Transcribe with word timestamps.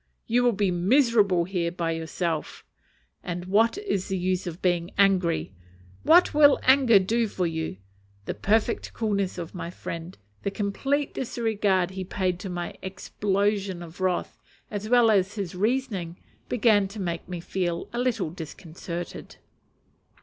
You 0.25 0.41
will 0.43 0.51
be 0.53 0.71
miserable 0.71 1.43
here 1.43 1.69
by 1.71 1.91
yourself. 1.91 2.65
And 3.23 3.45
what 3.45 3.77
is 3.77 4.07
the 4.07 4.17
use 4.17 4.47
of 4.47 4.59
being 4.59 4.89
angry? 4.97 5.53
what 6.01 6.33
will 6.33 6.57
anger 6.63 6.97
do 6.97 7.27
for 7.27 7.45
you?" 7.45 7.77
The 8.25 8.33
perfect 8.33 8.93
coolness 8.95 9.37
of 9.37 9.53
my 9.53 9.65
old 9.67 9.75
friend, 9.75 10.17
the 10.41 10.49
complete 10.49 11.13
disregard 11.13 11.91
he 11.91 12.03
paid 12.03 12.39
to 12.39 12.49
my 12.49 12.79
explosion 12.81 13.83
of 13.83 14.01
wrath, 14.01 14.39
as 14.71 14.89
well 14.89 15.11
as 15.11 15.35
his 15.35 15.53
reasoning, 15.53 16.17
began 16.49 16.87
to 16.87 16.99
make 16.99 17.29
me 17.29 17.39
feel 17.39 17.87
a 17.93 17.99
little 17.99 18.31
disconcerted. 18.31 19.35